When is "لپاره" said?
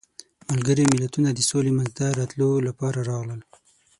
2.67-2.99